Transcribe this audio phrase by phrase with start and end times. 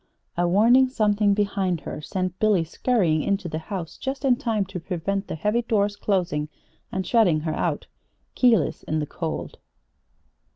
[0.35, 4.79] A warning something behind her sent Billy scurrying into the house just in time to
[4.79, 6.49] prevent the heavy door's closing
[6.91, 7.85] and shutting her out,
[8.33, 9.59] keyless, in the cold.